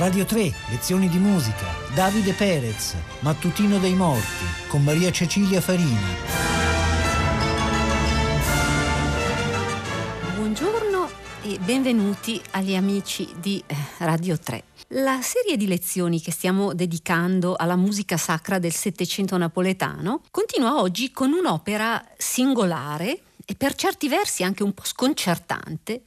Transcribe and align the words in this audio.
Radio 0.00 0.24
3, 0.24 0.50
lezioni 0.70 1.10
di 1.10 1.18
musica, 1.18 1.66
Davide 1.94 2.32
Perez, 2.32 2.96
Mattutino 3.18 3.78
dei 3.78 3.92
Morti, 3.92 4.46
con 4.66 4.82
Maria 4.82 5.10
Cecilia 5.10 5.60
Farina. 5.60 6.00
Buongiorno 10.36 11.10
e 11.42 11.58
benvenuti 11.58 12.40
agli 12.52 12.74
amici 12.74 13.28
di 13.40 13.62
eh, 13.66 13.76
Radio 13.98 14.38
3. 14.38 14.62
La 14.92 15.20
serie 15.20 15.58
di 15.58 15.66
lezioni 15.66 16.18
che 16.22 16.32
stiamo 16.32 16.72
dedicando 16.72 17.54
alla 17.54 17.76
musica 17.76 18.16
sacra 18.16 18.58
del 18.58 18.72
Settecento 18.72 19.36
napoletano 19.36 20.22
continua 20.30 20.80
oggi 20.80 21.12
con 21.12 21.34
un'opera 21.34 22.02
singolare 22.16 23.20
e 23.44 23.54
per 23.54 23.74
certi 23.74 24.08
versi 24.08 24.44
anche 24.44 24.62
un 24.62 24.72
po' 24.72 24.84
sconcertante 24.84 26.04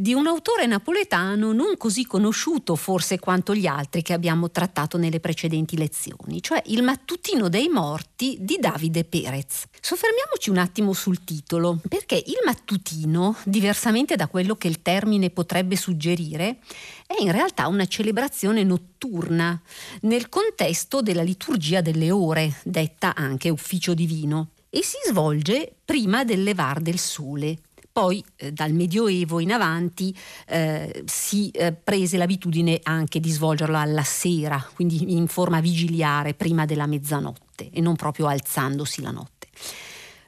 di 0.00 0.14
un 0.14 0.28
autore 0.28 0.66
napoletano 0.66 1.52
non 1.52 1.76
così 1.76 2.06
conosciuto 2.06 2.76
forse 2.76 3.18
quanto 3.18 3.52
gli 3.52 3.66
altri 3.66 4.00
che 4.02 4.12
abbiamo 4.12 4.48
trattato 4.48 4.96
nelle 4.96 5.18
precedenti 5.18 5.76
lezioni, 5.76 6.40
cioè 6.40 6.62
il 6.66 6.84
mattutino 6.84 7.48
dei 7.48 7.66
morti 7.66 8.36
di 8.38 8.58
Davide 8.60 9.02
Perez. 9.02 9.64
Soffermiamoci 9.80 10.50
un 10.50 10.58
attimo 10.58 10.92
sul 10.92 11.24
titolo, 11.24 11.80
perché 11.88 12.14
il 12.14 12.38
mattutino, 12.44 13.34
diversamente 13.42 14.14
da 14.14 14.28
quello 14.28 14.54
che 14.54 14.68
il 14.68 14.82
termine 14.82 15.30
potrebbe 15.30 15.74
suggerire, 15.74 16.58
è 17.04 17.16
in 17.18 17.32
realtà 17.32 17.66
una 17.66 17.86
celebrazione 17.86 18.62
notturna 18.62 19.60
nel 20.02 20.28
contesto 20.28 21.02
della 21.02 21.22
liturgia 21.22 21.80
delle 21.80 22.12
ore, 22.12 22.60
detta 22.62 23.16
anche 23.16 23.50
ufficio 23.50 23.94
divino, 23.94 24.50
e 24.70 24.84
si 24.84 24.98
svolge 25.08 25.74
prima 25.84 26.22
del 26.22 26.44
levar 26.44 26.78
del 26.78 27.00
sole 27.00 27.58
poi 27.98 28.24
eh, 28.36 28.52
dal 28.52 28.72
Medioevo 28.72 29.40
in 29.40 29.50
avanti 29.50 30.16
eh, 30.46 31.02
si 31.04 31.50
eh, 31.50 31.72
prese 31.72 32.16
l'abitudine 32.16 32.78
anche 32.84 33.18
di 33.18 33.28
svolgerlo 33.28 33.76
alla 33.76 34.04
sera, 34.04 34.64
quindi 34.72 35.16
in 35.16 35.26
forma 35.26 35.58
vigiliare 35.58 36.34
prima 36.34 36.64
della 36.64 36.86
mezzanotte 36.86 37.70
e 37.72 37.80
non 37.80 37.96
proprio 37.96 38.28
alzandosi 38.28 39.02
la 39.02 39.10
notte. 39.10 39.48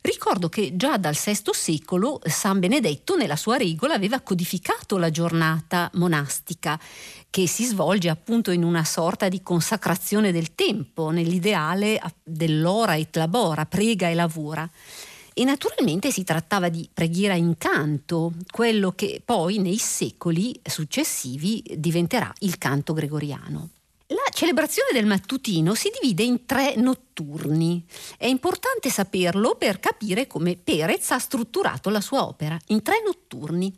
Ricordo 0.01 0.49
che 0.49 0.75
già 0.75 0.97
dal 0.97 1.15
VI 1.15 1.51
secolo 1.53 2.19
San 2.25 2.59
Benedetto 2.59 3.17
nella 3.17 3.37
sua 3.37 3.57
regola 3.57 3.95
aveva 3.95 4.19
codificato 4.19 4.99
la 4.99 5.11
giornata 5.11 5.89
monastica 5.95 6.81
che 7.31 7.47
si 7.47 7.65
svolge 7.65 8.09
appunto 8.09 8.51
in 8.51 8.65
una 8.65 8.85
sorta 8.85 9.29
di 9.29 9.43
consacrazione 9.45 10.33
del 10.33 10.57
tempo, 10.57 11.11
nell'ideale 11.11 12.01
dell'ora 12.25 12.97
et 12.97 13.15
labora, 13.15 13.65
prega 13.65 14.09
e 14.09 14.15
lavora. 14.15 14.69
E 15.33 15.45
naturalmente 15.45 16.11
si 16.11 16.25
trattava 16.25 16.69
di 16.69 16.89
preghiera 16.93 17.35
in 17.35 17.57
canto, 17.57 18.33
quello 18.51 18.93
che 18.93 19.23
poi 19.25 19.59
nei 19.59 19.79
secoli 19.79 20.59
successivi 20.63 21.63
diventerà 21.77 22.33
il 22.41 22.59
canto 22.59 22.93
gregoriano. 22.93 23.71
La 24.09 24.29
celebrazione 24.33 24.91
del 24.93 25.07
mattutino 25.07 25.75
si 25.75 25.89
divide 26.01 26.25
in 26.25 26.45
tre 26.45 26.75
notturni. 26.75 27.85
È 28.19 28.27
importante 28.27 28.91
saperlo 28.91 29.55
per 29.55 29.79
capire 29.79 30.27
come 30.27 30.57
Perez 30.57 31.13
ha 31.13 31.19
strutturato 31.21 31.91
la 31.91 32.01
sua 32.01 32.27
opera, 32.27 32.59
in 32.67 32.83
tre 32.83 33.01
notturni. 33.05 33.73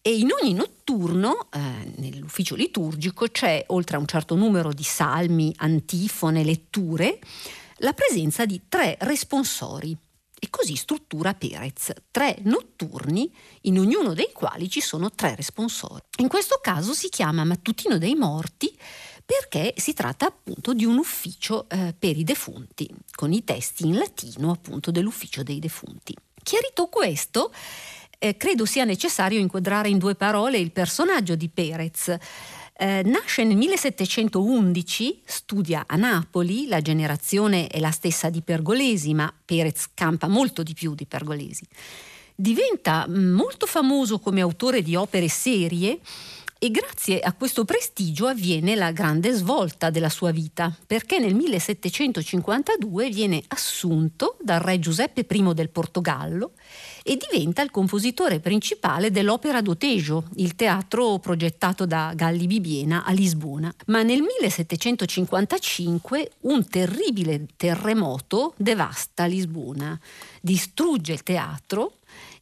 E 0.00 0.16
in 0.16 0.30
ogni 0.30 0.54
notturno, 0.54 1.48
eh, 1.52 1.92
nell'ufficio 1.96 2.54
liturgico, 2.54 3.26
c'è, 3.26 3.64
oltre 3.68 3.96
a 3.96 4.00
un 4.00 4.06
certo 4.06 4.36
numero 4.36 4.72
di 4.72 4.84
salmi, 4.84 5.52
antifone, 5.58 6.44
letture, 6.44 7.18
la 7.78 7.92
presenza 7.92 8.46
di 8.46 8.62
tre 8.70 8.96
responsori. 9.00 9.94
E 10.40 10.48
così 10.50 10.76
struttura 10.76 11.34
Perez, 11.34 11.92
tre 12.10 12.36
notturni 12.42 13.32
in 13.62 13.78
ognuno 13.78 14.14
dei 14.14 14.30
quali 14.32 14.68
ci 14.68 14.80
sono 14.80 15.10
tre 15.10 15.34
responsori. 15.34 16.02
In 16.18 16.28
questo 16.28 16.60
caso 16.62 16.94
si 16.94 17.08
chiama 17.08 17.44
Mattutino 17.44 17.98
dei 17.98 18.14
Morti 18.14 18.76
perché 19.24 19.74
si 19.76 19.92
tratta 19.92 20.26
appunto 20.26 20.72
di 20.72 20.86
un 20.86 20.96
ufficio 20.96 21.68
eh, 21.68 21.94
per 21.98 22.16
i 22.16 22.24
defunti, 22.24 22.88
con 23.14 23.32
i 23.32 23.44
testi 23.44 23.86
in 23.86 23.98
latino 23.98 24.50
appunto 24.50 24.90
dell'ufficio 24.90 25.42
dei 25.42 25.58
defunti. 25.58 26.14
Chiarito 26.42 26.86
questo, 26.86 27.52
eh, 28.18 28.36
credo 28.36 28.64
sia 28.64 28.84
necessario 28.84 29.38
inquadrare 29.38 29.88
in 29.90 29.98
due 29.98 30.14
parole 30.14 30.58
il 30.58 30.72
personaggio 30.72 31.34
di 31.34 31.48
Perez. 31.48 32.16
Eh, 32.80 33.02
nasce 33.06 33.42
nel 33.42 33.56
1711, 33.56 35.22
studia 35.24 35.82
a 35.88 35.96
Napoli, 35.96 36.68
la 36.68 36.80
generazione 36.80 37.66
è 37.66 37.80
la 37.80 37.90
stessa 37.90 38.30
di 38.30 38.40
Pergolesi, 38.40 39.14
ma 39.14 39.34
Perez 39.44 39.88
campa 39.94 40.28
molto 40.28 40.62
di 40.62 40.74
più 40.74 40.94
di 40.94 41.04
Pergolesi. 41.04 41.66
Diventa 42.36 43.06
molto 43.08 43.66
famoso 43.66 44.20
come 44.20 44.42
autore 44.42 44.82
di 44.82 44.94
opere 44.94 45.26
serie 45.26 45.98
e 46.56 46.70
grazie 46.70 47.18
a 47.18 47.32
questo 47.32 47.64
prestigio 47.64 48.28
avviene 48.28 48.76
la 48.76 48.92
grande 48.92 49.32
svolta 49.32 49.90
della 49.90 50.08
sua 50.08 50.30
vita, 50.30 50.72
perché 50.86 51.18
nel 51.18 51.34
1752 51.34 53.10
viene 53.10 53.42
assunto 53.48 54.36
dal 54.40 54.60
re 54.60 54.78
Giuseppe 54.78 55.26
I 55.28 55.50
del 55.52 55.70
Portogallo 55.70 56.52
e 57.08 57.16
diventa 57.16 57.62
il 57.62 57.70
compositore 57.70 58.38
principale 58.38 59.10
dell'Opera 59.10 59.62
d'Otejo, 59.62 60.24
il 60.36 60.54
teatro 60.54 61.18
progettato 61.18 61.86
da 61.86 62.12
Galli 62.14 62.46
Bibiena 62.46 63.02
a 63.02 63.12
Lisbona. 63.12 63.72
Ma 63.86 64.02
nel 64.02 64.20
1755 64.20 66.32
un 66.40 66.68
terribile 66.68 67.46
terremoto 67.56 68.52
devasta 68.58 69.24
Lisbona, 69.24 69.98
distrugge 70.42 71.14
il 71.14 71.22
teatro 71.22 71.92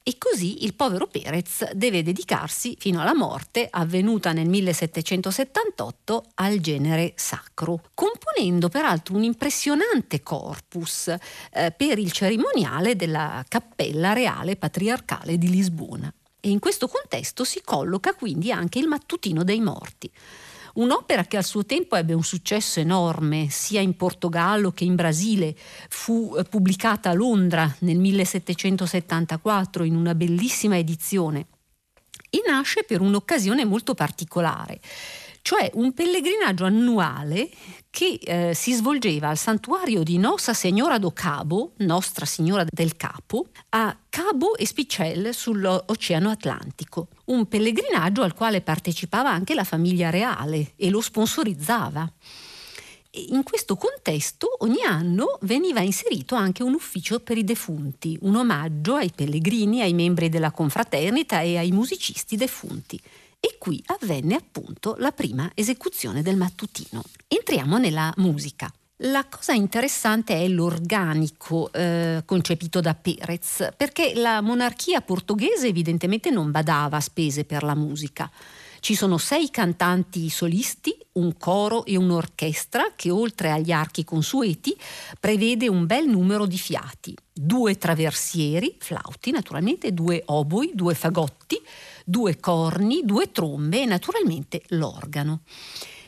e 0.09 0.19
così 0.19 0.63
il 0.63 0.75
povero 0.75 1.09
Perez 1.09 1.73
deve 1.73 2.05
dedicarsi 2.05 2.77
fino 2.79 3.01
alla 3.01 3.13
morte, 3.13 3.67
avvenuta 3.69 4.31
nel 4.31 4.49
1778, 4.49 6.27
al 6.37 6.61
genere 6.61 7.15
sacro, 7.17 7.83
componendo 7.93 8.69
peraltro 8.69 9.17
un 9.17 9.25
impressionante 9.25 10.23
corpus 10.23 11.09
eh, 11.09 11.73
per 11.77 11.99
il 11.99 12.13
cerimoniale 12.13 12.95
della 12.95 13.45
Cappella 13.49 14.13
Reale 14.13 14.55
Patriarcale 14.55 15.39
di 15.39 15.51
Lisbona. 15.51 16.15
E 16.39 16.51
in 16.51 16.61
questo 16.61 16.87
contesto 16.87 17.43
si 17.43 17.61
colloca 17.65 18.15
quindi 18.15 18.53
anche 18.53 18.79
il 18.79 18.87
mattutino 18.87 19.43
dei 19.43 19.59
morti 19.59 20.09
Un'opera 20.77 21.25
che 21.25 21.37
al 21.37 21.45
suo 21.45 21.65
tempo 21.65 21.97
ebbe 21.97 22.13
un 22.13 22.23
successo 22.23 22.81
enorme, 22.81 23.49
sia 23.51 23.81
in 23.81 23.97
Portogallo 23.97 24.73
che 24.73 24.85
in 24.85 24.95
Brasile, 24.95 25.57
fu 25.89 26.35
eh, 26.37 26.45
pubblicata 26.45 27.11
a 27.11 27.15
Londra 27.15 27.75
nel 27.81 27.99
1774 27.99 29.85
in 29.85 29.97
una 29.97 30.15
bellissima 30.15 30.77
edizione. 30.77 31.47
E 32.29 32.43
nasce 32.47 32.85
per 32.85 33.01
un'occasione 33.01 33.65
molto 33.65 33.95
particolare 33.95 34.81
cioè 35.47 35.71
un 35.75 35.93
pellegrinaggio 35.93 36.65
annuale 36.65 37.49
che 37.97 38.19
eh, 38.23 38.53
si 38.53 38.75
svolgeva 38.75 39.31
al 39.31 39.39
santuario 39.39 40.03
di 40.03 40.19
Nossa 40.19 40.53
Signora 40.53 40.99
do 40.99 41.13
Cabo, 41.13 41.73
Nostra 41.79 42.27
Signora 42.27 42.63
del 42.69 42.95
Capo, 42.95 43.47
a 43.71 43.97
Cabo 44.11 44.55
e 44.55 44.67
Spicel 44.67 45.33
sull'Oceano 45.33 46.29
Atlantico. 46.29 47.09
Un 47.25 47.49
pellegrinaggio 47.49 48.21
al 48.21 48.35
quale 48.35 48.61
partecipava 48.61 49.31
anche 49.31 49.55
la 49.55 49.65
famiglia 49.65 50.11
reale 50.11 50.73
e 50.77 50.91
lo 50.91 51.01
sponsorizzava. 51.01 52.07
In 53.31 53.43
questo 53.43 53.77
contesto 53.77 54.57
ogni 54.59 54.83
anno 54.83 55.39
veniva 55.41 55.81
inserito 55.81 56.35
anche 56.35 56.63
un 56.63 56.75
ufficio 56.75 57.21
per 57.21 57.39
i 57.39 57.45
defunti, 57.45 58.19
un 58.21 58.37
omaggio 58.37 58.97
ai 58.97 59.11
pellegrini, 59.15 59.81
ai 59.81 59.95
membri 59.95 60.29
della 60.29 60.51
confraternita 60.51 61.41
e 61.41 61.57
ai 61.57 61.73
musicisti 61.73 62.37
defunti 62.37 63.01
e 63.47 63.59
qui 63.59 63.81
avvenne 63.87 64.35
appunto 64.35 64.97
la 64.99 65.13
prima 65.13 65.49
esecuzione 65.55 66.21
del 66.21 66.37
mattutino. 66.37 67.05
Entriamo 67.29 67.79
nella 67.79 68.13
musica. 68.17 68.69
La 69.01 69.25
cosa 69.27 69.53
interessante 69.53 70.35
è 70.35 70.49
l'organico 70.49 71.71
eh, 71.73 72.23
concepito 72.25 72.81
da 72.81 72.95
Perez, 72.95 73.69
perché 73.77 74.15
la 74.17 74.41
monarchia 74.41 75.01
portoghese 75.01 75.69
evidentemente 75.69 76.31
non 76.31 76.51
badava 76.51 76.97
a 76.97 77.01
spese 77.01 77.45
per 77.45 77.63
la 77.63 77.77
musica. 77.77 78.29
Ci 78.81 78.97
sono 78.97 79.17
sei 79.17 79.51
cantanti 79.51 80.29
solisti, 80.29 80.97
un 81.13 81.37
coro 81.37 81.85
e 81.85 81.97
un'orchestra 81.97 82.93
che 82.97 83.11
oltre 83.11 83.51
agli 83.51 83.71
archi 83.71 84.03
consueti 84.03 84.77
prevede 85.21 85.69
un 85.69 85.87
bel 85.87 86.09
numero 86.09 86.47
di 86.47 86.59
fiati, 86.59 87.15
due 87.33 87.77
traversieri, 87.79 88.77
flauti 88.79 89.31
naturalmente, 89.31 89.93
due 89.93 90.23
oboi, 90.27 90.73
due 90.75 90.95
fagotti, 90.95 91.61
due 92.09 92.39
corni, 92.39 93.03
due 93.05 93.33
trombe 93.33 93.83
e 93.83 93.85
naturalmente 93.85 94.63
l'organo. 94.69 95.41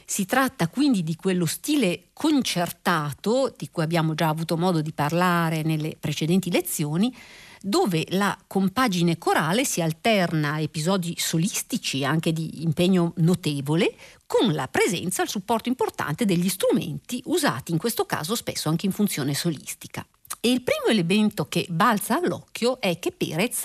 Si 0.04 0.24
tratta 0.24 0.68
quindi 0.68 1.02
di 1.02 1.16
quello 1.16 1.44
stile 1.44 2.04
concertato, 2.12 3.52
di 3.56 3.68
cui 3.70 3.82
abbiamo 3.82 4.14
già 4.14 4.28
avuto 4.28 4.56
modo 4.56 4.80
di 4.80 4.92
parlare 4.92 5.62
nelle 5.62 5.96
precedenti 5.98 6.50
lezioni, 6.50 7.14
dove 7.60 8.06
la 8.10 8.38
compagine 8.46 9.18
corale 9.18 9.64
si 9.64 9.82
alterna 9.82 10.52
a 10.52 10.60
episodi 10.60 11.14
solistici, 11.18 12.04
anche 12.04 12.32
di 12.32 12.62
impegno 12.62 13.12
notevole, 13.16 13.94
con 14.24 14.52
la 14.52 14.68
presenza 14.68 15.20
e 15.20 15.24
il 15.24 15.30
supporto 15.30 15.68
importante 15.68 16.24
degli 16.24 16.48
strumenti 16.48 17.20
usati 17.26 17.72
in 17.72 17.78
questo 17.78 18.06
caso 18.06 18.36
spesso 18.36 18.68
anche 18.68 18.86
in 18.86 18.92
funzione 18.92 19.34
solistica. 19.34 20.06
E 20.40 20.50
il 20.50 20.62
primo 20.62 20.86
elemento 20.88 21.46
che 21.46 21.66
balza 21.68 22.16
all'occhio 22.16 22.80
è 22.80 22.98
che 22.98 23.12
Perez 23.12 23.64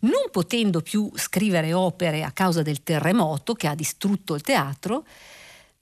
non 0.00 0.30
potendo 0.30 0.80
più 0.80 1.10
scrivere 1.14 1.72
opere 1.72 2.22
a 2.22 2.32
causa 2.32 2.62
del 2.62 2.82
terremoto 2.82 3.54
che 3.54 3.66
ha 3.66 3.74
distrutto 3.74 4.34
il 4.34 4.42
teatro, 4.42 5.04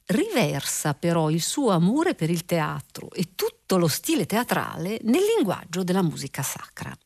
riversa 0.06 0.94
però 0.94 1.30
il 1.30 1.42
suo 1.42 1.70
amore 1.70 2.14
per 2.14 2.30
il 2.30 2.44
teatro 2.44 3.10
e 3.12 3.34
tutto 3.34 3.76
lo 3.76 3.88
stile 3.88 4.26
teatrale 4.26 4.98
nel 5.02 5.22
linguaggio 5.36 5.84
della 5.84 6.02
musica 6.02 6.42
sacra. 6.42 6.96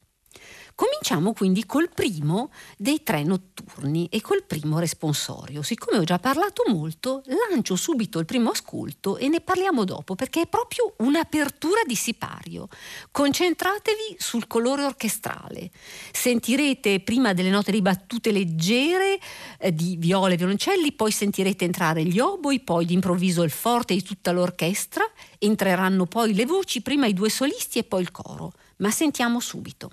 Cominciamo 0.74 1.32
quindi 1.32 1.66
col 1.66 1.90
primo 1.92 2.50
dei 2.76 3.02
tre 3.02 3.22
notturni 3.22 4.06
e 4.10 4.20
col 4.20 4.44
primo 4.44 4.78
responsorio. 4.78 5.62
Siccome 5.62 5.98
ho 5.98 6.04
già 6.04 6.18
parlato 6.18 6.64
molto, 6.68 7.22
lancio 7.50 7.76
subito 7.76 8.18
il 8.18 8.24
primo 8.24 8.50
ascolto 8.50 9.16
e 9.16 9.28
ne 9.28 9.40
parliamo 9.40 9.84
dopo 9.84 10.14
perché 10.14 10.42
è 10.42 10.46
proprio 10.46 10.94
un'apertura 10.98 11.82
di 11.86 11.94
sipario. 11.94 12.68
Concentratevi 13.10 14.16
sul 14.18 14.46
colore 14.46 14.84
orchestrale. 14.84 15.70
Sentirete 16.10 17.00
prima 17.00 17.32
delle 17.32 17.50
note 17.50 17.70
di 17.70 17.82
battute 17.82 18.32
leggere 18.32 19.18
eh, 19.58 19.74
di 19.74 19.96
viole 19.98 20.34
e 20.34 20.36
violoncelli, 20.36 20.92
poi 20.92 21.10
sentirete 21.10 21.64
entrare 21.64 22.04
gli 22.04 22.18
oboi, 22.18 22.60
poi 22.60 22.86
d'improvviso 22.86 23.42
il 23.42 23.50
forte 23.50 23.94
di 23.94 24.02
tutta 24.02 24.32
l'orchestra, 24.32 25.04
entreranno 25.38 26.06
poi 26.06 26.34
le 26.34 26.46
voci, 26.46 26.80
prima 26.82 27.06
i 27.06 27.14
due 27.14 27.28
solisti 27.30 27.78
e 27.78 27.84
poi 27.84 28.02
il 28.02 28.10
coro. 28.10 28.52
Ma 28.78 28.90
sentiamo 28.90 29.38
subito. 29.38 29.92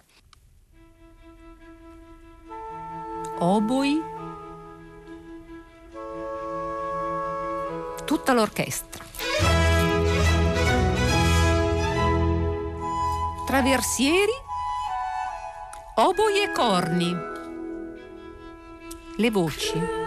Oboi, 3.39 4.01
tutta 8.05 8.33
l'orchestra. 8.33 9.03
Traversieri, 13.45 14.31
oboi 15.95 16.43
e 16.43 16.51
corni, 16.51 17.15
le 19.15 19.31
voci. 19.31 19.98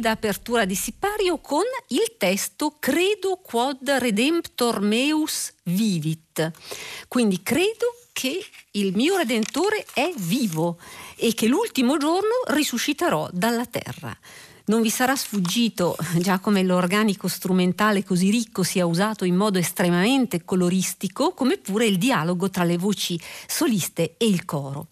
Splendida 0.00 0.10
apertura 0.10 0.64
di 0.64 0.74
Sipario 0.74 1.38
con 1.38 1.64
il 1.88 2.14
testo 2.16 2.76
Credo 2.78 3.36
quod 3.42 3.88
redemptor 3.88 4.80
meus 4.80 5.52
vivit. 5.64 6.50
Quindi 7.06 7.42
credo 7.42 7.94
che 8.12 8.42
il 8.72 8.94
mio 8.94 9.16
Redentore 9.16 9.84
è 9.92 10.10
vivo 10.16 10.78
e 11.16 11.34
che 11.34 11.46
l'ultimo 11.46 11.98
giorno 11.98 12.44
risusciterò 12.46 13.28
dalla 13.32 13.66
terra. 13.66 14.16
Non 14.66 14.80
vi 14.80 14.90
sarà 14.90 15.14
sfuggito 15.14 15.96
già 16.16 16.38
come 16.38 16.62
l'organico 16.62 17.28
strumentale 17.28 18.02
così 18.02 18.30
ricco 18.30 18.62
sia 18.62 18.86
usato 18.86 19.24
in 19.24 19.34
modo 19.34 19.58
estremamente 19.58 20.44
coloristico, 20.44 21.34
come 21.34 21.58
pure 21.58 21.84
il 21.84 21.98
dialogo 21.98 22.48
tra 22.48 22.64
le 22.64 22.78
voci 22.78 23.20
soliste 23.46 24.14
e 24.16 24.26
il 24.26 24.46
coro. 24.46 24.88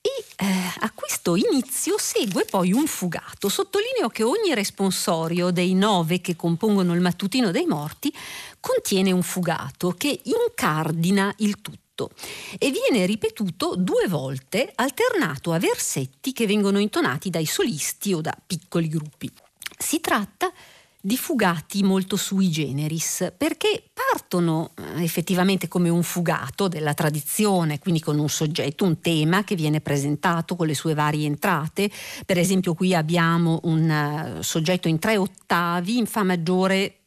E 0.00 0.44
eh, 0.44 0.46
a 0.80 0.90
questo 0.92 1.36
inizio 1.36 1.98
segue 1.98 2.44
poi 2.44 2.72
un 2.72 2.86
fugato. 2.86 3.48
Sottolineo 3.48 4.08
che 4.08 4.22
ogni 4.22 4.54
responsorio 4.54 5.50
dei 5.50 5.74
nove 5.74 6.20
che 6.20 6.36
compongono 6.36 6.94
il 6.94 7.00
mattutino 7.00 7.50
dei 7.50 7.66
morti 7.66 8.12
contiene 8.60 9.10
un 9.10 9.22
fugato 9.22 9.90
che 9.90 10.20
incardina 10.24 11.34
il 11.38 11.60
tutto 11.60 12.10
e 12.58 12.70
viene 12.70 13.06
ripetuto 13.06 13.74
due 13.76 14.06
volte 14.06 14.70
alternato 14.76 15.52
a 15.52 15.58
versetti 15.58 16.32
che 16.32 16.46
vengono 16.46 16.78
intonati 16.78 17.28
dai 17.28 17.46
solisti 17.46 18.14
o 18.14 18.20
da 18.20 18.36
piccoli 18.46 18.88
gruppi. 18.88 19.30
Si 19.76 20.00
tratta 20.00 20.48
di 20.48 20.77
di 21.00 21.16
fugati 21.16 21.82
molto 21.82 22.16
sui 22.16 22.50
generis, 22.50 23.32
perché 23.36 23.84
partono 23.92 24.72
eh, 24.76 25.02
effettivamente 25.02 25.68
come 25.68 25.88
un 25.88 26.02
fugato 26.02 26.68
della 26.68 26.94
tradizione, 26.94 27.78
quindi 27.78 28.00
con 28.00 28.18
un 28.18 28.28
soggetto, 28.28 28.84
un 28.84 29.00
tema 29.00 29.44
che 29.44 29.54
viene 29.54 29.80
presentato 29.80 30.56
con 30.56 30.66
le 30.66 30.74
sue 30.74 30.94
varie 30.94 31.26
entrate. 31.26 31.90
Per 32.26 32.38
esempio 32.38 32.74
qui 32.74 32.94
abbiamo 32.94 33.60
un 33.64 34.36
uh, 34.38 34.42
soggetto 34.42 34.88
in 34.88 34.98
tre 34.98 35.16
ottavi, 35.16 35.98
in 35.98 36.06
Fa 36.06 36.24
maggiore 36.24 36.97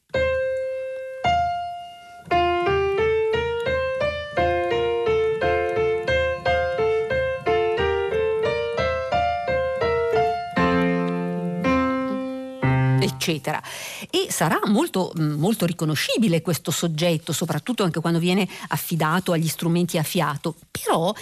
eccetera. 13.22 13.62
E 14.10 14.32
sarà 14.32 14.60
molto, 14.66 15.14
mm, 15.18 15.34
molto 15.34 15.68
riconoscibile 15.68 16.42
questo 16.42 16.72
soggetto, 16.72 17.32
soprattutto 17.32 17.84
anche 17.84 18.00
quando 18.00 18.18
viene 18.18 18.48
affidato 18.70 19.32
agli 19.32 19.48
strumenti 19.48 20.00
a 20.00 20.04
fiato. 20.04 20.56
Però 20.72 21.14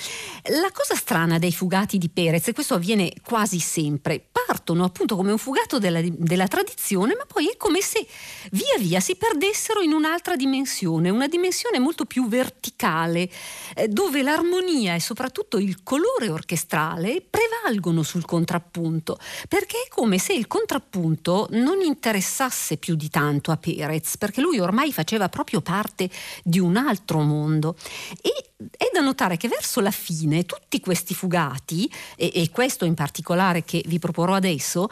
la 0.44 0.72
cosa 0.72 0.96
strana 0.96 1.38
dei 1.38 1.52
fugati 1.52 1.98
di 1.98 2.08
Perez, 2.08 2.48
e 2.48 2.54
questo 2.54 2.76
avviene 2.76 3.12
quasi 3.24 3.60
sempre, 3.60 4.24
partono 4.32 4.86
appunto 4.86 5.18
come 5.18 5.32
un 5.32 5.38
fugato 5.38 5.78
della, 5.78 6.02
della 6.02 6.48
tradizione, 6.48 7.16
ma 7.16 7.26
poi 7.26 7.48
è 7.48 7.58
come 7.58 7.82
se 7.82 8.08
via 8.52 8.78
via 8.78 9.02
si 9.02 9.16
perdessero 9.16 9.82
in 9.82 9.92
un'altra 9.92 10.38
dimensione, 10.38 11.10
una 11.10 11.28
dimensione 11.28 11.80
molto 11.80 12.06
più 12.06 12.28
verticale, 12.28 13.30
eh, 13.76 13.88
dove 13.90 14.22
l'armonia 14.22 14.96
e 14.96 15.02
soprattutto 15.02 15.58
il 15.58 15.84
colore 15.84 16.30
orchestrale 16.30 17.22
prevalgono 17.28 18.04
sul 18.04 18.26
contrappunto, 18.26 19.18
perché 19.48 19.84
è 19.86 19.90
come 19.90 20.18
se 20.18 20.34
il 20.34 20.48
contrappunto 20.48 21.48
non 21.52 21.82
interessasse 21.90 22.78
più 22.78 22.96
di 22.96 23.10
tanto 23.10 23.52
a 23.52 23.58
Perez, 23.58 24.18
perché 24.18 24.42
lui 24.42 24.60
ormai 24.60 24.94
faceva 24.94 25.28
proprio 25.30 25.62
parte 25.62 26.10
di 26.44 26.60
un 26.60 26.78
altro 26.78 27.22
mondo. 27.22 27.76
E 28.22 28.50
è 28.76 28.90
da 28.92 29.00
notare 29.00 29.38
che 29.38 29.48
verso 29.48 29.80
la 29.80 29.92
fine 29.92 30.46
tutti 30.46 30.82
questi 30.82 31.14
fugati, 31.14 31.90
e, 32.18 32.32
e, 32.34 32.50
questo 32.50 32.84
in 32.84 32.94
particolare 32.94 33.64
che 33.64 33.82
vi 33.86 34.00
proporrò 34.00 34.34
adesso, 34.34 34.90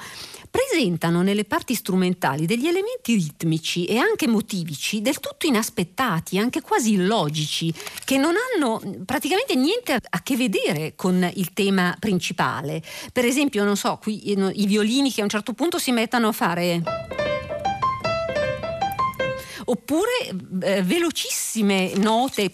presentano 0.50 1.22
nelle 1.22 1.44
parti 1.44 1.75
strumentali 1.75 2.46
degli 2.46 2.68
elementi 2.68 3.16
ritmici 3.16 3.84
e 3.84 3.98
anche 3.98 4.25
motivici 4.25 5.01
del 5.01 5.20
tutto 5.20 5.48
inaspettati, 5.48 6.38
anche 6.38 6.62
quasi 6.62 6.94
illogici, 6.94 7.74
che 8.06 8.18
non 8.18 8.36
hanno 8.38 8.82
praticamente 9.06 9.56
niente 9.56 9.98
a 10.10 10.22
che 10.24 10.38
vedere 10.38 10.94
con 10.96 11.30
il 11.36 11.51
tema 11.51 11.94
principale. 12.00 12.82
Per 13.12 13.25
esempio, 13.25 13.66
non 13.66 13.75
so, 13.75 14.00
qui 14.01 14.32
i 14.32 14.66
violini 14.66 15.12
che 15.12 15.20
a 15.20 15.24
un 15.24 15.30
certo 15.30 15.51
punto 15.51 15.77
si 15.77 15.92
mettono 15.92 16.30
a 16.30 16.32
fare 16.32 16.82
oppure 19.70 20.34
eh, 20.62 20.82
velocissime 20.84 21.94
note, 21.96 22.53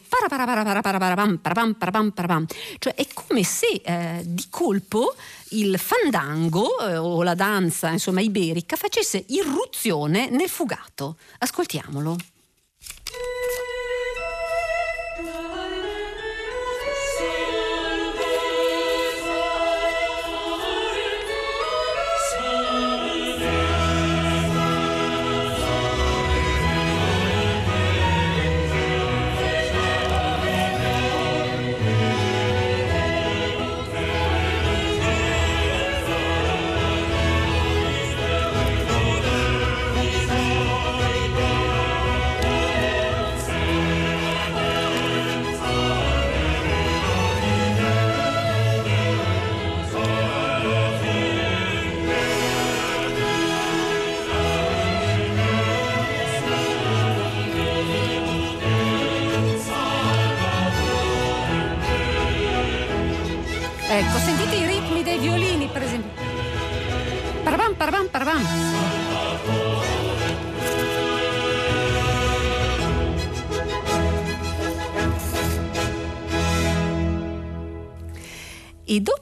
cioè 2.79 2.95
è 2.95 3.07
come 3.13 3.43
se 3.43 3.81
eh, 3.83 4.21
di 4.25 4.45
colpo 4.49 5.15
il 5.49 5.77
fandango 5.77 6.79
eh, 6.79 6.97
o 6.97 7.21
la 7.23 7.35
danza 7.35 7.89
insomma 7.89 8.21
iberica 8.21 8.75
facesse 8.75 9.23
irruzione 9.27 10.29
nel 10.29 10.49
fugato. 10.49 11.17
Ascoltiamolo. 11.39 12.32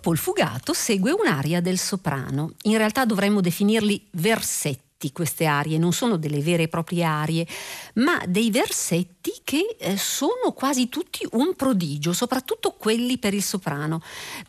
Dopo 0.01 0.11
il 0.13 0.17
fugato 0.17 0.73
segue 0.73 1.11
un'aria 1.11 1.61
del 1.61 1.77
soprano. 1.77 2.53
In 2.63 2.77
realtà 2.77 3.05
dovremmo 3.05 3.39
definirli 3.39 4.07
versetti 4.13 4.90
versetti 5.01 5.11
queste 5.11 5.45
arie, 5.45 5.77
non 5.79 5.93
sono 5.93 6.17
delle 6.17 6.41
vere 6.41 6.63
e 6.63 6.67
proprie 6.67 7.03
arie, 7.03 7.47
ma 7.95 8.21
dei 8.27 8.51
versetti 8.51 9.33
che 9.43 9.75
eh, 9.79 9.97
sono 9.97 10.51
quasi 10.53 10.89
tutti 10.89 11.27
un 11.31 11.55
prodigio, 11.55 12.13
soprattutto 12.13 12.75
quelli 12.77 13.17
per 13.17 13.33
il 13.33 13.43
soprano, 13.43 14.01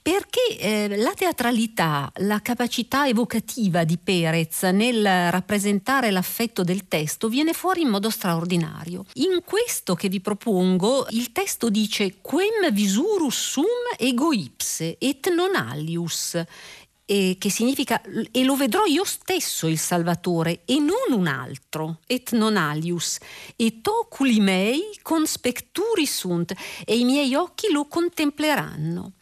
perché 0.02 0.58
eh, 0.58 0.96
la 0.98 1.12
teatralità, 1.14 2.10
la 2.16 2.40
capacità 2.40 3.06
evocativa 3.06 3.84
di 3.84 3.96
Perez 3.96 4.62
nel 4.64 5.30
rappresentare 5.30 6.10
l'affetto 6.10 6.62
del 6.62 6.86
testo 6.88 7.28
viene 7.28 7.52
fuori 7.52 7.82
in 7.82 7.88
modo 7.88 8.10
straordinario. 8.10 9.06
In 9.14 9.40
questo 9.44 9.94
che 9.94 10.08
vi 10.08 10.20
propongo, 10.20 11.06
il 11.10 11.32
testo 11.32 11.70
dice 11.70 12.16
Quem 12.20 12.70
visurus 12.72 13.50
sum 13.52 13.64
ego 13.98 14.32
ipse 14.32 14.96
et 14.98 15.32
non 15.32 15.54
alius 15.54 16.36
eh, 17.04 17.36
che 17.38 17.50
significa 17.50 18.00
e 18.30 18.44
lo 18.44 18.54
vedrò 18.54 18.84
io 18.84 19.04
stesso 19.04 19.66
il 19.66 19.78
Salvatore 19.78 20.62
e 20.64 20.78
non 20.78 21.18
un 21.18 21.26
altro, 21.26 21.98
et 22.06 22.32
non 22.32 22.56
alius, 22.56 23.18
et 23.56 23.86
oculi 23.86 24.40
mei 24.40 24.80
conspecturi 25.02 26.06
sunt, 26.06 26.54
e 26.84 26.96
i 26.96 27.04
miei 27.04 27.34
occhi 27.34 27.70
lo 27.72 27.86
contempleranno. 27.86 29.12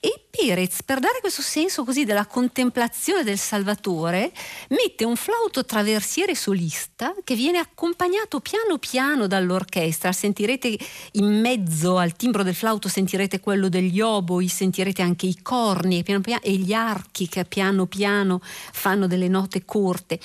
E 0.00 0.26
Perez, 0.30 0.82
per 0.82 0.98
dare 0.98 1.20
questo 1.20 1.42
senso 1.42 1.82
così 1.82 2.04
della 2.04 2.26
contemplazione 2.26 3.24
del 3.24 3.38
Salvatore, 3.38 4.32
mette 4.68 5.04
un 5.04 5.16
flauto 5.16 5.64
traversiere 5.64 6.34
solista 6.34 7.14
che 7.24 7.34
viene 7.34 7.58
accompagnato 7.58 8.40
piano 8.40 8.76
piano 8.78 9.26
dall'orchestra. 9.26 10.12
Sentirete 10.12 10.78
in 11.12 11.40
mezzo 11.40 11.96
al 11.96 12.14
timbro 12.14 12.42
del 12.42 12.54
flauto, 12.54 12.88
sentirete 12.88 13.40
quello 13.40 13.68
degli 13.68 14.00
oboi, 14.00 14.48
sentirete 14.48 15.00
anche 15.00 15.26
i 15.26 15.40
corni 15.40 16.02
piano 16.02 16.20
piano, 16.20 16.42
e 16.42 16.52
gli 16.52 16.72
archi 16.72 17.15
che 17.24 17.46
piano 17.46 17.86
piano 17.86 18.40
fanno 18.42 19.06
delle 19.06 19.28
note 19.28 19.64
corte 19.64 20.20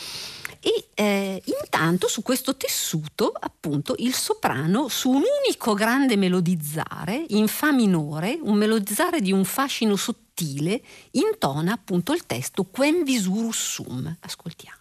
e 0.63 0.89
eh, 0.93 1.41
intanto 1.45 2.07
su 2.07 2.21
questo 2.21 2.55
tessuto 2.55 3.33
appunto 3.37 3.95
il 3.97 4.13
soprano 4.13 4.87
su 4.89 5.09
un 5.09 5.23
unico 5.45 5.73
grande 5.73 6.15
melodizzare 6.15 7.25
in 7.29 7.47
fa 7.47 7.71
minore, 7.71 8.37
un 8.39 8.57
melodizzare 8.57 9.21
di 9.21 9.31
un 9.31 9.43
fascino 9.43 9.95
sottile, 9.95 10.81
intona 11.11 11.73
appunto 11.73 12.13
il 12.13 12.27
testo 12.27 12.65
Quem 12.65 13.03
visurus 13.03 13.57
sum. 13.57 14.15
Ascoltiamo. 14.19 14.80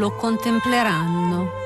Lo 0.00 0.16
contempleranno. 0.16 1.59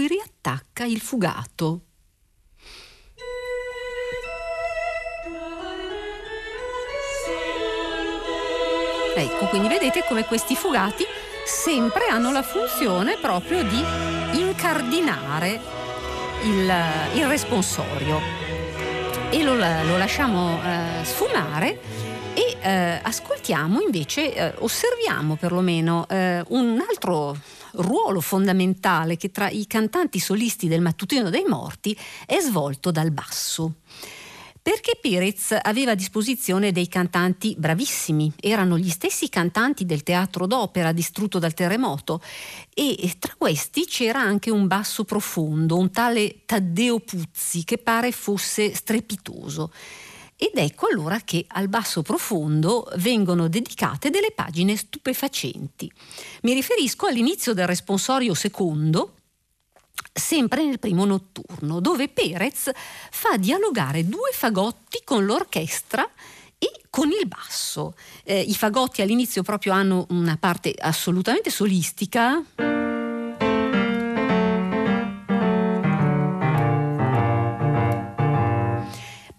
Qui 0.00 0.06
riattacca 0.06 0.84
il 0.84 0.98
fugato. 0.98 1.82
Ecco, 9.14 9.46
quindi 9.48 9.68
vedete 9.68 10.02
come 10.08 10.24
questi 10.24 10.56
fugati 10.56 11.04
sempre 11.44 12.06
hanno 12.06 12.32
la 12.32 12.42
funzione 12.42 13.18
proprio 13.20 13.62
di 13.62 13.84
incardinare 14.40 15.60
il, 16.44 16.72
il 17.16 17.26
responsorio. 17.26 18.20
E 19.28 19.42
lo, 19.42 19.54
lo 19.54 19.98
lasciamo 19.98 20.62
eh, 20.62 21.04
sfumare 21.04 21.78
e 22.32 22.56
eh, 22.58 23.00
ascoltiamo 23.02 23.82
invece, 23.82 24.32
eh, 24.32 24.54
osserviamo 24.60 25.34
perlomeno 25.34 26.06
eh, 26.08 26.42
un 26.48 26.82
altro 26.88 27.36
ruolo 27.72 28.20
fondamentale 28.20 29.16
che 29.16 29.30
tra 29.30 29.48
i 29.48 29.66
cantanti 29.66 30.18
solisti 30.18 30.68
del 30.68 30.80
Mattutino 30.80 31.30
dei 31.30 31.44
Morti 31.46 31.96
è 32.26 32.38
svolto 32.40 32.90
dal 32.90 33.10
basso. 33.10 33.74
Perché 34.62 34.98
Pirez 35.00 35.56
aveva 35.62 35.92
a 35.92 35.94
disposizione 35.94 36.70
dei 36.70 36.86
cantanti 36.86 37.54
bravissimi, 37.56 38.30
erano 38.38 38.76
gli 38.76 38.90
stessi 38.90 39.30
cantanti 39.30 39.86
del 39.86 40.02
teatro 40.02 40.46
d'opera 40.46 40.92
distrutto 40.92 41.38
dal 41.38 41.54
terremoto 41.54 42.20
e 42.74 43.16
tra 43.18 43.34
questi 43.38 43.86
c'era 43.86 44.20
anche 44.20 44.50
un 44.50 44.66
basso 44.66 45.04
profondo, 45.04 45.78
un 45.78 45.90
tale 45.90 46.42
Taddeo 46.44 47.00
Puzzi 47.00 47.64
che 47.64 47.78
pare 47.78 48.12
fosse 48.12 48.74
strepitoso. 48.74 49.72
Ed 50.42 50.56
ecco 50.56 50.86
allora 50.86 51.20
che 51.20 51.44
al 51.48 51.68
basso 51.68 52.00
profondo 52.00 52.90
vengono 52.96 53.46
dedicate 53.48 54.08
delle 54.08 54.32
pagine 54.34 54.74
stupefacenti. 54.74 55.92
Mi 56.42 56.54
riferisco 56.54 57.04
all'inizio 57.04 57.52
del 57.52 57.66
responsorio 57.66 58.32
secondo, 58.32 59.16
sempre 60.10 60.64
nel 60.64 60.78
primo 60.78 61.04
notturno, 61.04 61.80
dove 61.80 62.08
Perez 62.08 62.70
fa 63.10 63.36
dialogare 63.36 64.08
due 64.08 64.30
fagotti 64.32 65.02
con 65.04 65.26
l'orchestra 65.26 66.08
e 66.56 66.70
con 66.88 67.10
il 67.10 67.28
basso. 67.28 67.94
Eh, 68.24 68.40
I 68.40 68.54
fagotti 68.54 69.02
all'inizio 69.02 69.42
proprio 69.42 69.74
hanno 69.74 70.06
una 70.08 70.38
parte 70.38 70.74
assolutamente 70.78 71.50
solistica. 71.50 72.42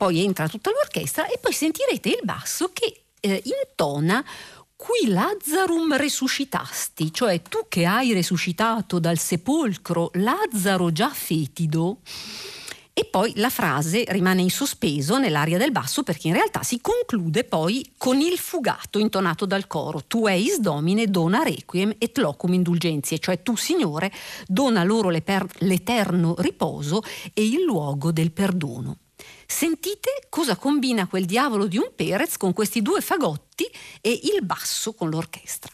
Poi 0.01 0.23
entra 0.23 0.47
tutta 0.49 0.71
l'orchestra 0.71 1.27
e 1.27 1.37
poi 1.37 1.53
sentirete 1.53 2.09
il 2.09 2.21
basso 2.23 2.71
che 2.73 3.03
eh, 3.19 3.43
intona 3.45 4.25
qui 4.75 5.09
Lazzarum 5.09 5.95
resuscitasti, 5.95 7.13
cioè 7.13 7.43
tu 7.43 7.65
che 7.69 7.85
hai 7.85 8.11
resuscitato 8.11 8.97
dal 8.97 9.19
sepolcro 9.19 10.09
Lazzaro 10.13 10.91
già 10.91 11.09
fetido. 11.09 11.99
E 12.93 13.05
poi 13.05 13.33
la 13.35 13.51
frase 13.51 14.03
rimane 14.07 14.41
in 14.41 14.49
sospeso 14.49 15.19
nell'aria 15.19 15.59
del 15.59 15.71
basso 15.71 16.01
perché 16.01 16.29
in 16.29 16.33
realtà 16.33 16.63
si 16.63 16.81
conclude 16.81 17.43
poi 17.43 17.93
con 17.95 18.19
il 18.19 18.39
fugato 18.39 18.97
intonato 18.97 19.45
dal 19.45 19.67
coro. 19.67 20.01
Tu 20.07 20.25
eis 20.25 20.57
domine 20.57 21.11
dona 21.11 21.43
requiem 21.43 21.93
et 21.99 22.17
locum 22.17 22.53
indulgenzie, 22.53 23.19
cioè 23.19 23.43
tu 23.43 23.55
Signore 23.55 24.11
dona 24.47 24.83
loro 24.83 25.09
l'eterno 25.09 26.33
riposo 26.39 27.03
e 27.35 27.45
il 27.45 27.61
luogo 27.61 28.11
del 28.11 28.31
perdono. 28.31 28.97
Sentite 29.51 30.27
cosa 30.29 30.55
combina 30.55 31.07
quel 31.07 31.25
diavolo 31.25 31.67
di 31.67 31.77
un 31.77 31.91
Perez 31.93 32.37
con 32.37 32.53
questi 32.53 32.81
due 32.81 33.01
fagotti 33.01 33.69
e 33.99 34.09
il 34.33 34.43
basso 34.43 34.93
con 34.93 35.09
l'orchestra. 35.09 35.71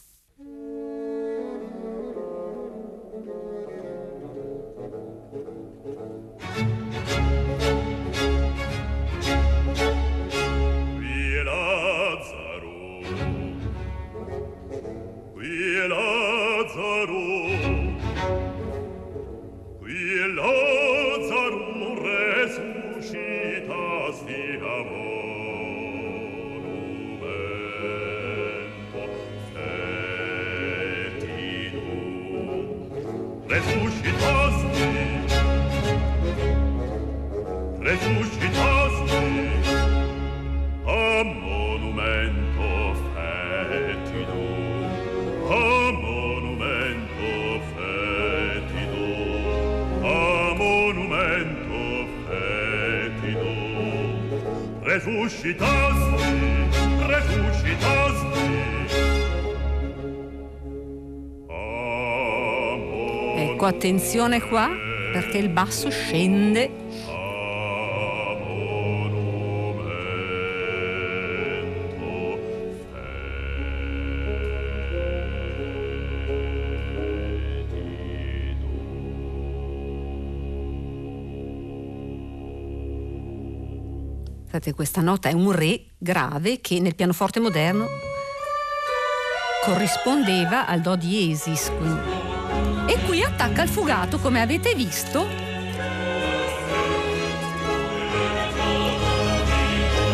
Attenzione 63.68 64.42
qua, 64.42 64.70
perché 65.12 65.38
il 65.38 65.50
basso 65.50 65.90
scende 65.90 66.86
Guardate, 84.58 84.74
questa 84.74 85.02
nota 85.02 85.30
è 85.30 85.34
un 85.34 85.52
Re 85.52 85.86
grave 85.98 86.60
che 86.62 86.80
nel 86.80 86.96
pianoforte 86.96 87.40
moderno 87.40 87.86
corrispondeva 89.64 90.66
al 90.66 90.82
Do 90.82 90.96
diesis. 90.96 91.72
Quindi. 91.78 92.37
E 92.88 92.98
qui 93.06 93.22
attacca 93.24 93.64
il 93.64 93.70
fugato, 93.70 94.18
come 94.20 94.42
avete 94.42 94.74
visto. 94.76 95.28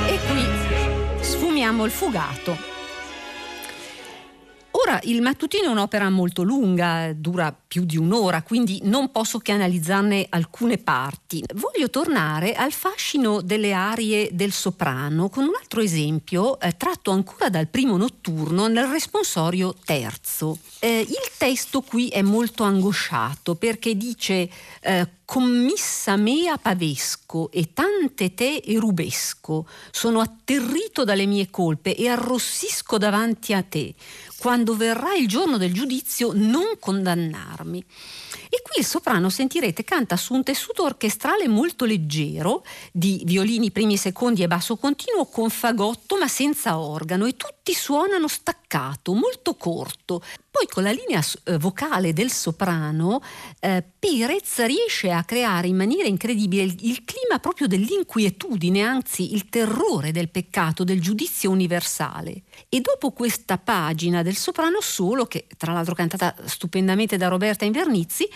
E 0.07 0.19
qui 0.27 1.23
sfumiamo 1.23 1.85
il 1.85 1.91
fugato. 1.91 2.72
Ora, 4.93 5.01
il 5.05 5.23
mattutino 5.23 5.63
è 5.63 5.69
un'opera 5.69 6.07
molto 6.11 6.43
lunga, 6.43 7.11
dura 7.15 7.51
più 7.51 7.83
di 7.83 7.97
un'ora, 7.97 8.43
quindi 8.43 8.79
non 8.83 9.09
posso 9.09 9.39
che 9.39 9.51
analizzarne 9.51 10.27
alcune 10.29 10.77
parti. 10.77 11.43
Voglio 11.55 11.89
tornare 11.89 12.53
al 12.53 12.71
fascino 12.71 13.41
delle 13.41 13.73
arie 13.73 14.29
del 14.33 14.51
soprano 14.51 15.29
con 15.29 15.45
un 15.45 15.53
altro 15.59 15.81
esempio 15.81 16.59
eh, 16.59 16.77
tratto 16.77 17.09
ancora 17.09 17.49
dal 17.49 17.69
primo 17.69 17.97
notturno 17.97 18.67
nel 18.67 18.85
responsorio 18.85 19.73
terzo. 19.83 20.59
Eh, 20.77 20.99
il 20.99 21.31
testo 21.39 21.81
qui 21.81 22.09
è 22.09 22.21
molto 22.21 22.61
angosciato 22.61 23.55
perché 23.55 23.97
dice 23.97 24.47
eh, 24.81 25.07
commissa 25.25 26.15
mea 26.17 26.57
pavesco 26.57 27.49
e 27.49 27.73
tante 27.73 28.35
te 28.35 28.61
erubesco, 28.63 29.65
sono 29.89 30.19
atterrito 30.19 31.03
dalle 31.03 31.25
mie 31.25 31.49
colpe 31.49 31.95
e 31.95 32.07
arrossisco 32.07 32.99
davanti 32.99 33.53
a 33.53 33.63
te 33.63 33.95
quando 34.43 34.75
verrà 34.75 35.15
il 35.15 35.25
giorno 35.25 35.57
del 35.57 35.71
giudizio 35.71 36.31
non 36.33 36.77
condannarmi. 36.77 37.81
E 38.49 38.61
qui 38.61 38.79
il 38.79 38.85
soprano, 38.85 39.29
sentirete, 39.29 39.85
canta 39.85 40.17
su 40.17 40.33
un 40.33 40.43
tessuto 40.43 40.83
orchestrale 40.83 41.47
molto 41.47 41.85
leggero, 41.85 42.65
di 42.91 43.21
violini 43.23 43.71
primi 43.71 43.93
e 43.93 43.97
secondi 43.97 44.43
e 44.43 44.47
basso 44.47 44.75
continuo, 44.75 45.27
con 45.27 45.49
fagotto 45.49 46.17
ma 46.17 46.27
senza 46.27 46.77
organo, 46.77 47.25
e 47.25 47.37
tutti 47.63 47.79
suonano 47.79 48.27
staccato, 48.27 49.13
molto 49.13 49.55
corto. 49.55 50.21
Poi 50.51 50.67
con 50.67 50.83
la 50.83 50.91
linea 50.91 51.23
eh, 51.45 51.57
vocale 51.57 52.11
del 52.11 52.29
soprano, 52.29 53.21
eh, 53.61 53.81
Perez 53.97 54.65
riesce 54.65 55.11
a 55.11 55.23
creare 55.23 55.67
in 55.67 55.77
maniera 55.77 56.09
incredibile 56.09 56.63
il, 56.63 56.75
il 56.81 57.05
clima 57.05 57.39
proprio 57.39 57.67
dell'inquietudine, 57.67 58.81
anzi 58.81 59.33
il 59.33 59.47
terrore 59.47 60.11
del 60.11 60.27
peccato, 60.27 60.83
del 60.83 60.99
giudizio 60.99 61.51
universale. 61.51 62.43
E 62.67 62.81
dopo 62.81 63.11
questa 63.11 63.57
pagina 63.57 64.23
del 64.23 64.35
soprano 64.35 64.81
solo, 64.81 65.25
che 65.25 65.47
tra 65.55 65.71
l'altro 65.71 65.95
cantata 65.95 66.35
stupendamente 66.43 67.15
da 67.15 67.29
Roberta 67.29 67.63
Invernizzi, 67.63 68.27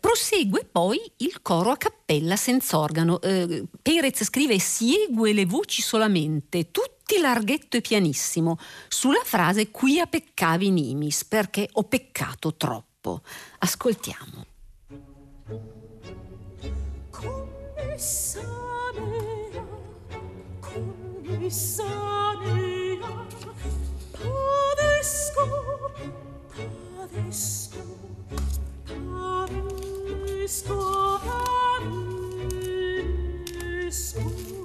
Prosegue 0.00 0.66
poi 0.70 0.98
il 1.18 1.42
coro 1.42 1.70
a 1.70 1.76
cappella 1.76 2.34
senza 2.36 2.78
organo. 2.78 3.20
Eh, 3.20 3.64
Perez 3.82 4.24
scrive 4.24 4.58
Siegue 4.58 5.32
le 5.32 5.44
voci 5.44 5.82
solamente, 5.82 6.70
tutti 7.06 7.20
larghetto 7.20 7.76
e 7.76 7.80
pianissimo, 7.82 8.58
sulla 8.88 9.22
frase 9.22 9.70
Quia 9.70 10.06
peccavi 10.06 10.70
nimis, 10.70 11.24
perché 11.24 11.68
ho 11.74 11.84
peccato 11.84 12.56
troppo. 12.56 13.22
Ascoltiamo. 13.58 14.44
Come 17.10 17.96
sanea, 17.96 19.64
come 20.58 21.48
padesco, 24.10 25.44
padesco. 26.98 27.84
Parisco, 30.34 31.20
Parisco. 33.78 34.55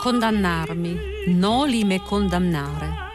Condannarmi, 0.00 0.98
noli 1.26 1.84
me 1.84 2.00
condannare. 2.00 3.09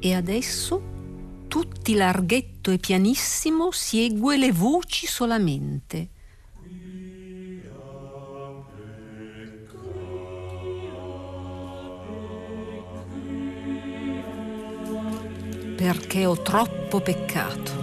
E 0.00 0.14
adesso 0.14 0.96
tutti 1.48 1.94
larghetto 1.94 2.70
e 2.70 2.78
pianissimo 2.78 3.70
segue 3.72 4.36
le 4.36 4.52
voci 4.52 5.06
solamente. 5.06 6.08
Perché 15.76 16.26
ho 16.26 16.40
troppo 16.42 17.00
peccato. 17.00 17.77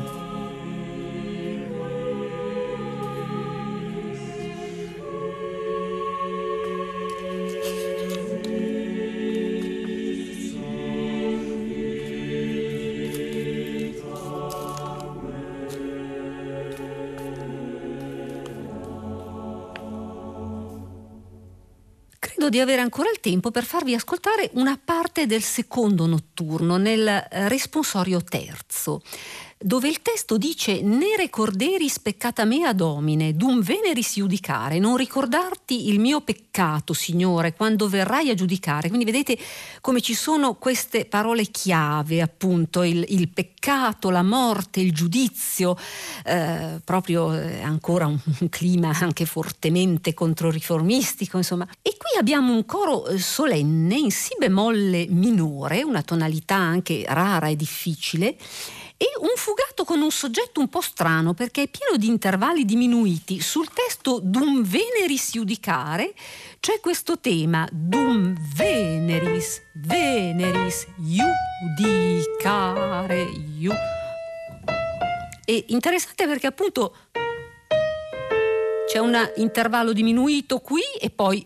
Credo 22.45 22.49
di 22.49 22.59
avere 22.59 22.81
ancora 22.81 23.09
il 23.09 23.19
tempo 23.19 23.51
per 23.51 23.63
farvi 23.63 23.93
ascoltare 23.93 24.49
una 24.53 24.79
parte 24.83 25.25
del 25.25 25.41
secondo 25.41 26.05
notturno 26.05 26.77
nel 26.77 27.07
eh, 27.07 27.47
responsorio 27.47 28.23
terzo 28.23 29.01
dove 29.57 29.87
il 29.87 30.01
testo 30.01 30.37
dice 30.37 30.81
ne 30.81 31.15
recorderis 31.15 31.99
peccata 31.99 32.43
mea 32.43 32.73
domine, 32.73 33.35
dum 33.35 33.61
veneris 33.61 34.17
iudicare, 34.17 34.79
non 34.79 34.97
ricordarti 34.97 35.87
il 35.87 35.99
mio 35.99 36.21
peccato, 36.21 36.93
Signore, 36.93 37.53
quando 37.53 37.87
verrai 37.87 38.29
a 38.29 38.33
giudicare. 38.33 38.89
Quindi 38.89 39.05
vedete 39.05 39.37
come 39.79 40.01
ci 40.01 40.13
sono 40.13 40.55
queste 40.55 41.05
parole 41.05 41.45
chiave, 41.45 42.21
appunto, 42.21 42.83
il, 42.83 43.05
il 43.09 43.29
peccato, 43.29 44.09
la 44.09 44.23
morte, 44.23 44.81
il 44.81 44.91
giudizio, 44.91 45.77
eh, 46.25 46.81
proprio 46.83 47.33
eh, 47.33 47.61
ancora 47.61 48.07
un, 48.07 48.19
un, 48.39 48.49
clima 48.49 48.91
anche 48.99 49.25
fortemente 49.25 50.13
controriformistico, 50.13 51.37
insomma. 51.37 51.67
E 51.81 51.95
qui 51.97 52.19
abbiamo 52.19 52.53
un 52.53 52.65
coro 52.65 53.07
eh, 53.07 53.17
solenne 53.17 53.95
in 53.95 54.11
si 54.11 54.35
bemolle 54.37 55.07
minore, 55.09 55.81
una 55.81 56.03
tonalità 56.03 56.55
anche 56.55 57.05
rara 57.07 57.47
e 57.47 57.55
difficile, 57.55 58.35
e 58.97 59.05
un 59.19 59.33
fugato 59.35 59.83
con 59.83 60.01
un 60.01 60.11
soggetto 60.11 60.59
un 60.59 60.69
po' 60.69 60.81
strano 60.81 61.33
perché 61.33 61.63
è 61.63 61.67
pieno 61.67 61.97
di 61.97 62.07
intervalli 62.07 62.63
diminuiti. 62.65 63.41
Sul 63.41 63.69
testo 63.73 64.19
Dum 64.21 64.63
Veneris 64.63 65.33
Iudicare 65.33 66.13
c'è 66.59 66.79
questo 66.79 67.19
tema 67.19 67.67
Dum 67.71 68.35
Veneris, 68.55 69.61
Veneris 69.73 70.87
Iudicare. 71.77 73.21
Iu. 73.57 73.71
E 75.45 75.65
interessante 75.67 76.25
perché 76.25 76.47
appunto 76.47 76.95
c'è 78.87 78.99
un 78.99 79.15
intervallo 79.35 79.93
diminuito 79.93 80.59
qui 80.59 80.81
e 80.99 81.09
poi 81.09 81.45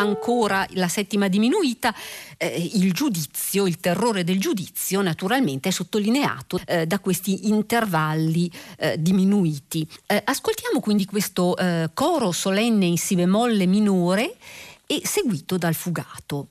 ancora 0.00 0.66
la 0.70 0.88
settima 0.88 1.28
diminuita, 1.28 1.94
eh, 2.36 2.70
il 2.74 2.92
giudizio, 2.92 3.66
il 3.66 3.78
terrore 3.78 4.24
del 4.24 4.40
giudizio 4.40 5.00
naturalmente 5.02 5.68
è 5.68 5.72
sottolineato 5.72 6.60
eh, 6.66 6.86
da 6.86 6.98
questi 6.98 7.48
intervalli 7.48 8.50
eh, 8.78 8.96
diminuiti. 9.00 9.86
Eh, 10.06 10.22
ascoltiamo 10.24 10.80
quindi 10.80 11.04
questo 11.04 11.56
eh, 11.56 11.90
coro 11.94 12.32
solenne 12.32 12.86
in 12.86 12.98
si 12.98 13.14
bemolle 13.14 13.66
minore 13.66 14.36
e 14.86 15.02
seguito 15.04 15.56
dal 15.56 15.74
fugato. 15.74 16.48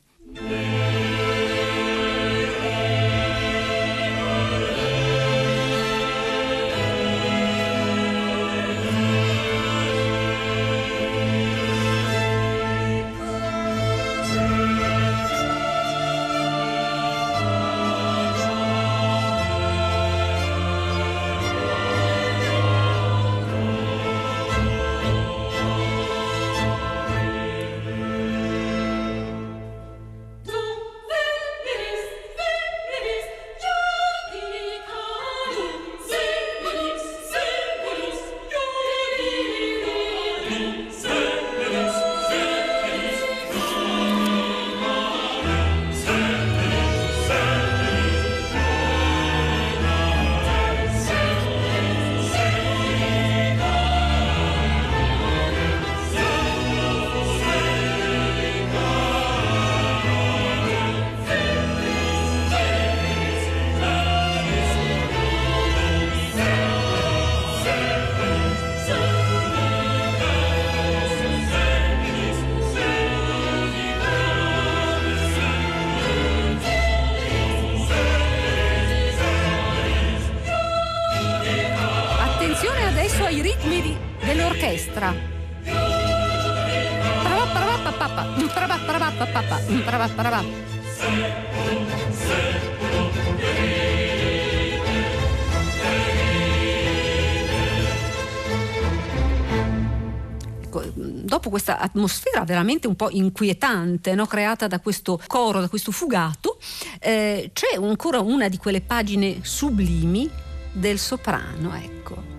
Dopo 101.39 101.49
questa 101.49 101.79
atmosfera 101.79 102.43
veramente 102.43 102.87
un 102.87 102.95
po' 102.95 103.09
inquietante, 103.09 104.13
no? 104.13 104.25
creata 104.25 104.67
da 104.67 104.79
questo 104.79 105.21
coro, 105.27 105.61
da 105.61 105.69
questo 105.69 105.91
fugato, 105.91 106.57
eh, 106.99 107.51
c'è 107.53 107.77
ancora 107.81 108.19
una 108.19 108.49
di 108.49 108.57
quelle 108.57 108.81
pagine 108.81 109.39
sublimi 109.41 110.29
del 110.73 110.99
soprano, 110.99 111.73
ecco. 111.75 112.37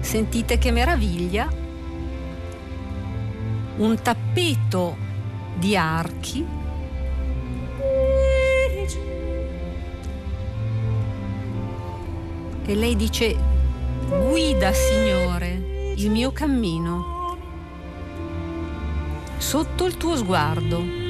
Sentite 0.00 0.58
che 0.58 0.70
meraviglia, 0.70 1.50
un 3.76 3.98
tappeto 4.02 4.96
di 5.56 5.76
archi 5.76 6.60
e 12.64 12.74
lei 12.74 12.96
dice 12.96 13.36
guida 14.08 14.72
Signore 14.72 15.94
il 15.96 16.10
mio 16.10 16.32
cammino 16.32 17.12
sotto 19.38 19.84
il 19.84 19.96
tuo 19.96 20.16
sguardo. 20.16 21.01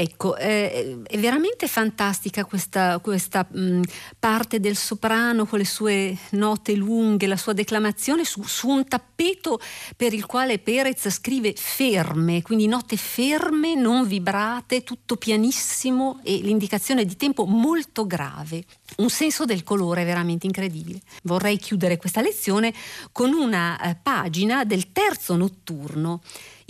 Ecco, 0.00 0.36
eh, 0.36 1.02
è 1.04 1.18
veramente 1.18 1.66
fantastica 1.66 2.44
questa, 2.44 3.00
questa 3.00 3.44
mh, 3.50 3.80
parte 4.16 4.60
del 4.60 4.76
soprano 4.76 5.44
con 5.44 5.58
le 5.58 5.64
sue 5.64 6.16
note 6.30 6.76
lunghe, 6.76 7.26
la 7.26 7.36
sua 7.36 7.52
declamazione 7.52 8.24
su, 8.24 8.40
su, 8.44 8.68
un 8.68 8.86
tappeto 8.86 9.58
per 9.96 10.12
il 10.12 10.24
quale 10.24 10.60
Perez 10.60 11.10
scrive 11.10 11.52
ferme, 11.56 12.42
quindi 12.42 12.68
note 12.68 12.96
ferme, 12.96 13.74
non 13.74 14.06
vibrate, 14.06 14.84
tutto 14.84 15.16
pianissimo 15.16 16.20
e 16.22 16.36
l'indicazione 16.36 17.04
di 17.04 17.16
tempo 17.16 17.44
molto 17.44 18.06
grave. 18.06 18.62
Un 18.98 19.10
senso 19.10 19.46
del 19.46 19.64
colore 19.64 20.04
veramente 20.04 20.46
incredibile. 20.46 21.00
Vorrei 21.24 21.58
chiudere 21.58 21.96
questa 21.96 22.20
lezione 22.20 22.72
con 23.10 23.32
una 23.32 23.80
eh, 23.80 23.96
pagina 24.00 24.64
del 24.64 24.92
terzo 24.92 25.34
notturno 25.34 26.20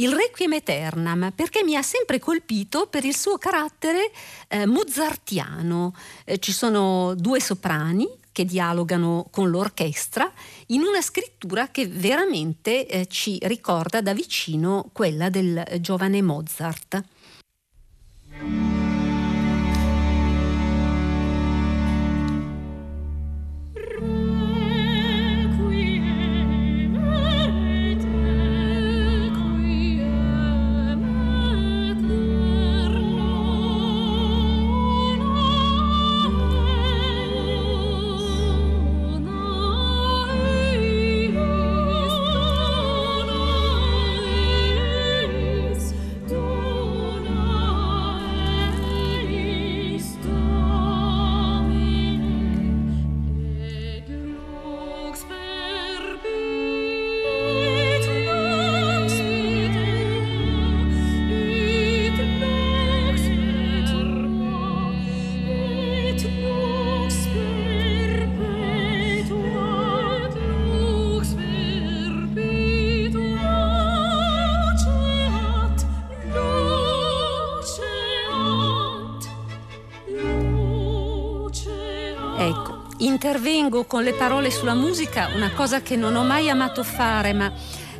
il 0.00 0.12
Requiem 0.12 0.54
Eternam, 0.54 1.32
perché 1.34 1.62
mi 1.64 1.76
ha 1.76 1.82
sempre 1.82 2.18
colpito 2.18 2.86
per 2.86 3.04
il 3.04 3.16
suo 3.16 3.38
carattere 3.38 4.10
eh, 4.48 4.66
mozartiano. 4.66 5.94
Eh, 6.24 6.38
ci 6.38 6.52
sono 6.52 7.14
due 7.16 7.40
soprani 7.40 8.08
che 8.30 8.44
dialogano 8.44 9.26
con 9.30 9.50
l'orchestra 9.50 10.30
in 10.66 10.82
una 10.82 11.00
scrittura 11.00 11.68
che 11.68 11.88
veramente 11.88 12.86
eh, 12.86 13.06
ci 13.06 13.38
ricorda 13.42 14.00
da 14.00 14.14
vicino 14.14 14.88
quella 14.92 15.28
del 15.28 15.64
giovane 15.80 16.22
Mozart. 16.22 17.02
Intervengo 83.18 83.84
con 83.84 84.04
le 84.04 84.12
parole 84.12 84.48
sulla 84.48 84.74
musica, 84.74 85.28
una 85.34 85.50
cosa 85.50 85.82
che 85.82 85.96
non 85.96 86.14
ho 86.14 86.22
mai 86.22 86.48
amato 86.48 86.84
fare, 86.84 87.32
ma 87.32 87.52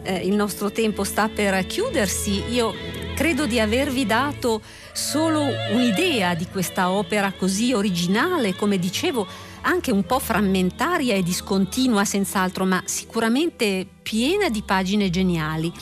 eh, 0.05 0.19
il 0.19 0.37
nostro 0.37 0.71
tempo 0.71 1.03
sta 1.03 1.29
per 1.29 1.67
chiudersi. 1.67 2.45
Io 2.51 2.73
credo 3.17 3.45
di 3.45 3.59
avervi 3.59 4.07
dato 4.07 4.63
solo 4.93 5.41
un'idea 5.73 6.35
di 6.35 6.47
questa 6.47 6.91
opera 6.91 7.33
così 7.33 7.73
originale, 7.73 8.55
come 8.55 8.79
dicevo, 8.79 9.27
anche 9.63 9.91
un 9.91 10.05
po' 10.05 10.21
frammentaria 10.21 11.17
e 11.17 11.25
discontinua 11.25 12.05
senz'altro, 12.05 12.65
ma 12.65 12.81
sicuramente 12.85 13.85
piena 14.01 14.49
di 14.49 14.63
pagine 14.63 15.11
geniali. 15.11 15.73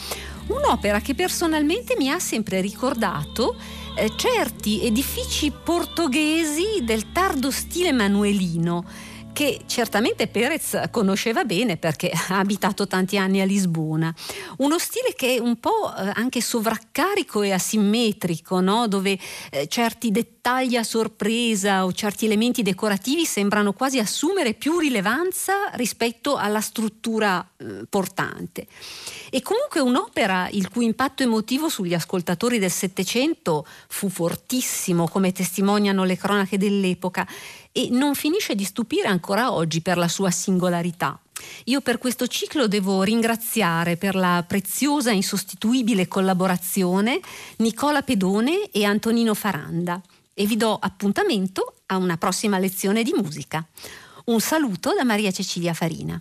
Un'opera 0.46 1.00
che 1.00 1.14
personalmente 1.14 1.94
mi 1.98 2.08
ha 2.08 2.18
sempre 2.18 2.62
ricordato 2.62 3.54
eh, 3.96 4.12
certi 4.16 4.82
edifici 4.82 5.50
portoghesi 5.50 6.82
del 6.82 7.12
tardo 7.12 7.50
stile 7.50 7.92
manuelino 7.92 9.05
che 9.36 9.64
certamente 9.66 10.28
Perez 10.28 10.88
conosceva 10.90 11.44
bene 11.44 11.76
perché 11.76 12.10
ha 12.30 12.38
abitato 12.38 12.86
tanti 12.86 13.18
anni 13.18 13.42
a 13.42 13.44
Lisbona. 13.44 14.14
Uno 14.58 14.78
stile 14.78 15.12
che 15.14 15.34
è 15.34 15.38
un 15.38 15.60
po' 15.60 15.94
eh, 15.94 16.10
anche 16.14 16.40
sovraccarico 16.40 17.42
e 17.42 17.52
asimmetrico, 17.52 18.60
no? 18.60 18.88
dove 18.88 19.18
eh, 19.50 19.68
certi 19.68 20.10
dettagli 20.10 20.76
a 20.76 20.82
sorpresa 20.82 21.84
o 21.84 21.92
certi 21.92 22.24
elementi 22.24 22.62
decorativi 22.62 23.26
sembrano 23.26 23.74
quasi 23.74 23.98
assumere 23.98 24.54
più 24.54 24.78
rilevanza 24.78 25.68
rispetto 25.74 26.36
alla 26.36 26.62
struttura 26.62 27.46
eh, 27.58 27.84
portante. 27.90 28.66
E 29.28 29.42
comunque 29.42 29.80
un'opera 29.80 30.48
il 30.52 30.70
cui 30.70 30.86
impatto 30.86 31.22
emotivo 31.22 31.68
sugli 31.68 31.92
ascoltatori 31.92 32.58
del 32.58 32.70
Settecento 32.70 33.66
fu 33.86 34.08
fortissimo, 34.08 35.08
come 35.08 35.32
testimoniano 35.32 36.04
le 36.04 36.16
cronache 36.16 36.56
dell'epoca, 36.56 37.26
e 37.76 37.88
non 37.90 38.14
finisce 38.14 38.54
di 38.54 38.64
stupire 38.64 39.06
ancora 39.06 39.52
oggi 39.52 39.82
per 39.82 39.98
la 39.98 40.08
sua 40.08 40.30
singolarità. 40.30 41.20
Io 41.64 41.82
per 41.82 41.98
questo 41.98 42.26
ciclo 42.26 42.66
devo 42.66 43.02
ringraziare 43.02 43.98
per 43.98 44.14
la 44.14 44.42
preziosa 44.48 45.10
e 45.10 45.16
insostituibile 45.16 46.08
collaborazione 46.08 47.20
Nicola 47.56 48.00
Pedone 48.00 48.70
e 48.70 48.84
Antonino 48.84 49.34
Faranda 49.34 50.00
e 50.32 50.46
vi 50.46 50.56
do 50.56 50.74
appuntamento 50.74 51.74
a 51.86 51.98
una 51.98 52.16
prossima 52.16 52.58
lezione 52.58 53.02
di 53.02 53.12
musica. 53.14 53.62
Un 54.24 54.40
saluto 54.40 54.94
da 54.94 55.04
Maria 55.04 55.30
Cecilia 55.30 55.74
Farina. 55.74 56.20